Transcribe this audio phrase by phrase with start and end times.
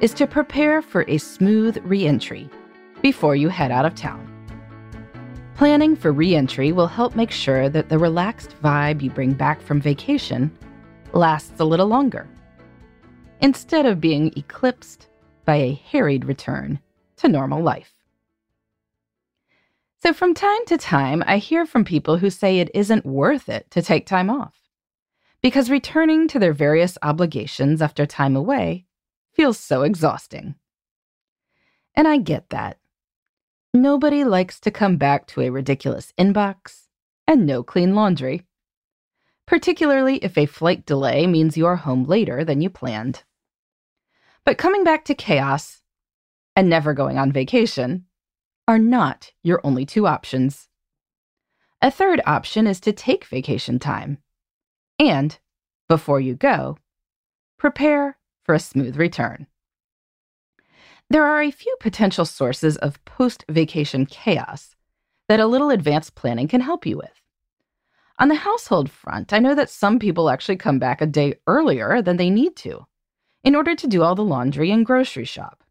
[0.00, 2.48] is to prepare for a smooth reentry
[3.02, 4.24] before you head out of town.
[5.56, 9.80] Planning for reentry will help make sure that the relaxed vibe you bring back from
[9.80, 10.56] vacation
[11.12, 12.28] lasts a little longer,
[13.40, 15.08] instead of being eclipsed
[15.44, 16.78] by a harried return
[17.16, 17.92] to normal life.
[20.00, 23.68] So, from time to time, I hear from people who say it isn't worth it
[23.72, 24.54] to take time off
[25.42, 28.86] because returning to their various obligations after time away
[29.38, 30.56] feels so exhausting.
[31.94, 32.78] And I get that.
[33.72, 36.88] Nobody likes to come back to a ridiculous inbox
[37.24, 38.48] and no clean laundry,
[39.46, 43.22] particularly if a flight delay means you are home later than you planned.
[44.44, 45.82] But coming back to chaos
[46.56, 48.06] and never going on vacation
[48.66, 50.68] are not your only two options.
[51.80, 54.18] A third option is to take vacation time.
[54.98, 55.38] And,
[55.88, 56.78] before you go,
[57.56, 58.17] prepare
[58.48, 59.46] for a smooth return.
[61.10, 64.74] There are a few potential sources of post vacation chaos
[65.28, 67.20] that a little advanced planning can help you with.
[68.18, 72.00] On the household front, I know that some people actually come back a day earlier
[72.00, 72.86] than they need to
[73.44, 75.62] in order to do all the laundry and grocery shop.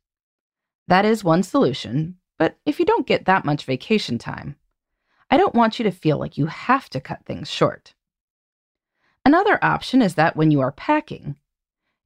[0.88, 4.56] That is one solution, but if you don't get that much vacation time,
[5.31, 7.96] I don't want you to feel like you have to cut things short.
[9.25, 11.38] Another option is that when you are packing,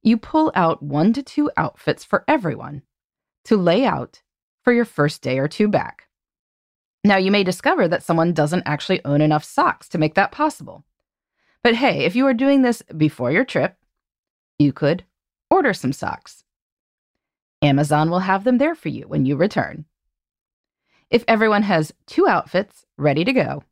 [0.02, 2.82] you pull out one to two outfits for everyone
[3.44, 4.22] to lay out
[4.62, 6.08] for your first day or two back.
[7.04, 10.84] Now, you may discover that someone doesn't actually own enough socks to make that possible.
[11.62, 13.76] But hey, if you are doing this before your trip,
[14.58, 15.04] you could
[15.50, 16.44] order some socks.
[17.60, 19.84] Amazon will have them there for you when you return.
[21.10, 23.64] If everyone has two outfits ready to go,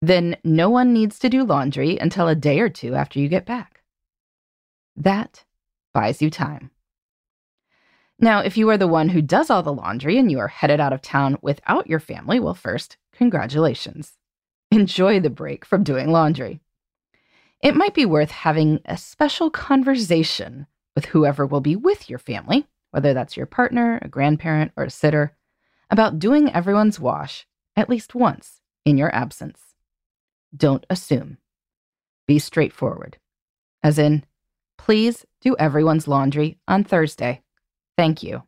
[0.00, 3.46] then no one needs to do laundry until a day or two after you get
[3.46, 3.83] back.
[4.96, 5.44] That
[5.92, 6.70] buys you time.
[8.18, 10.80] Now, if you are the one who does all the laundry and you are headed
[10.80, 14.12] out of town without your family, well, first, congratulations.
[14.70, 16.60] Enjoy the break from doing laundry.
[17.60, 22.66] It might be worth having a special conversation with whoever will be with your family,
[22.90, 25.36] whether that's your partner, a grandparent, or a sitter,
[25.90, 29.74] about doing everyone's wash at least once in your absence.
[30.56, 31.38] Don't assume.
[32.26, 33.18] Be straightforward.
[33.82, 34.24] As in,
[34.84, 37.40] please do everyone's laundry on Thursday.
[37.96, 38.42] Thank you.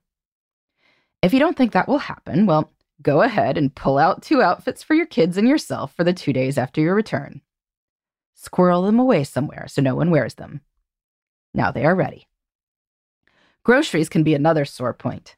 [1.23, 4.83] If you don't think that will happen, well, go ahead and pull out two outfits
[4.83, 7.41] for your kids and yourself for the two days after your return.
[8.35, 10.61] Squirrel them away somewhere so no one wears them.
[11.55, 12.27] Now they are ready.
[13.65, 15.37] Groceries can be another sore point.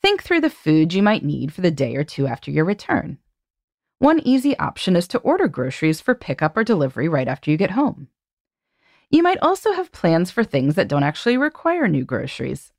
[0.00, 3.18] Think through the food you might need for the day or two after your return.
[3.98, 7.72] One easy option is to order groceries for pickup or delivery right after you get
[7.72, 8.08] home.
[9.10, 12.72] You might also have plans for things that don't actually require new groceries.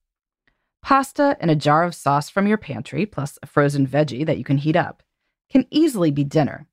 [0.82, 4.44] Pasta and a jar of sauce from your pantry, plus a frozen veggie that you
[4.44, 5.02] can heat up,
[5.50, 6.68] can easily be dinner,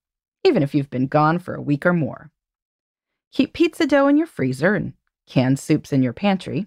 [0.45, 2.31] even if you've been gone for a week or more.
[3.33, 4.93] Keep pizza dough in your freezer and
[5.27, 6.67] canned soups in your pantry.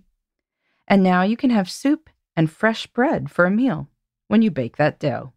[0.87, 3.87] And now you can have soup and fresh bread for a meal
[4.27, 5.33] when you bake that dough.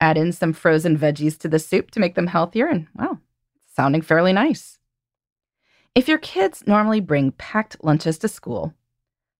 [0.00, 4.02] Add in some frozen veggies to the soup to make them healthier, and it's sounding
[4.02, 4.78] fairly nice.
[5.94, 8.72] If your kids normally bring packed lunches to school,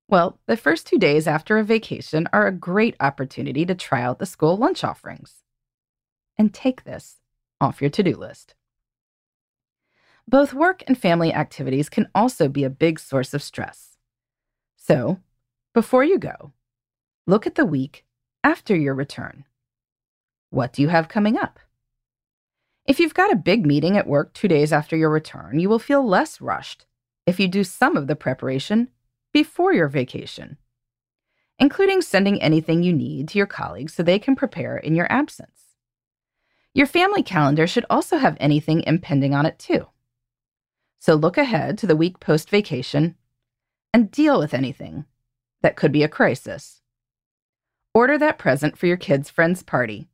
[0.08, 4.18] well, the first two days after a vacation are a great opportunity to try out
[4.18, 5.36] the school lunch offerings.
[6.36, 7.20] And take this
[7.58, 8.54] off your to do list.
[10.28, 13.96] Both work and family activities can also be a big source of stress.
[14.76, 15.20] So,
[15.72, 16.52] before you go,
[17.26, 18.04] look at the week
[18.44, 19.44] after your return.
[20.50, 21.58] What do you have coming up?
[22.84, 25.78] If you've got a big meeting at work two days after your return, you will
[25.78, 26.84] feel less rushed
[27.26, 28.88] if you do some of the preparation
[29.32, 30.58] before your vacation.
[31.62, 35.76] including sending anything you need to your colleagues so they can prepare in your absence.
[36.74, 39.86] Your family calendar should also have anything impending on it, too.
[40.98, 43.14] So look ahead to the week post vacation
[43.94, 45.04] and deal with anything
[45.60, 46.80] that could be a crisis.
[47.94, 50.08] Order that present for your kid's friend's party.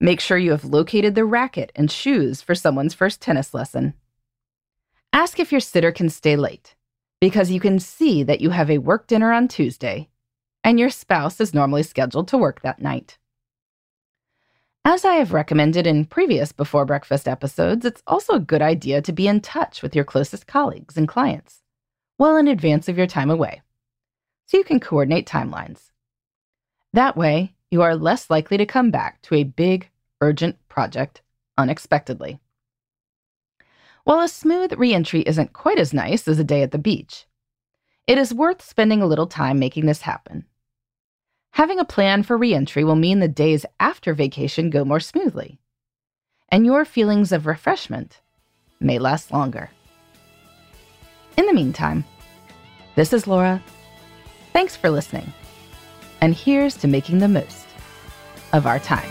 [0.00, 3.94] Make sure you have located the racket and shoes for someone's first tennis lesson.
[5.12, 6.74] Ask if your sitter can stay late,
[7.20, 10.08] because you can see that you have a work dinner on Tuesday
[10.64, 13.18] and your spouse is normally scheduled to work that night.
[14.84, 19.12] As I have recommended in previous Before Breakfast episodes, it's also a good idea to
[19.12, 21.62] be in touch with your closest colleagues and clients
[22.18, 23.62] well in advance of your time away,
[24.46, 25.90] so you can coordinate timelines.
[26.92, 29.88] That way, you are less likely to come back to a big,
[30.20, 31.22] urgent project
[31.56, 32.40] unexpectedly.
[34.04, 37.26] While a smooth reentry isn't quite as nice as a day at the beach,
[38.06, 40.46] it is worth spending a little time making this happen.
[41.52, 45.60] Having a plan for reentry will mean the days after vacation go more smoothly,
[46.48, 48.20] and your feelings of refreshment
[48.80, 49.70] may last longer.
[51.36, 52.04] In the meantime,
[52.96, 53.62] this is Laura.
[54.52, 55.32] Thanks for listening.
[56.20, 57.66] And here's to making the most
[58.52, 59.10] of our time.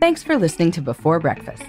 [0.00, 1.62] Thanks for listening to Before Breakfast.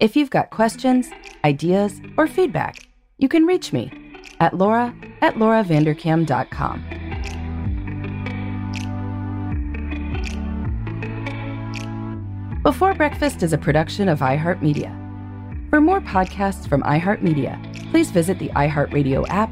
[0.00, 1.08] If you've got questions,
[1.44, 2.88] ideas, or feedback,
[3.18, 3.92] you can reach me
[4.40, 7.00] at laura at lauravanderkam.com.
[12.62, 14.99] Before Breakfast is a production of iHeartMedia.
[15.80, 19.48] For more podcasts from iHeartMedia, please visit the iHeartRadio app,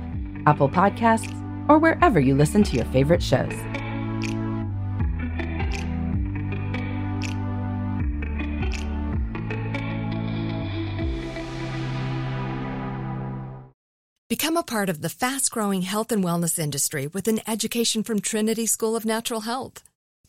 [0.46, 1.32] Apple Podcasts,
[1.70, 3.54] or wherever you listen to your favorite shows.
[14.28, 18.20] Become a part of the fast growing health and wellness industry with an education from
[18.20, 19.82] Trinity School of Natural Health.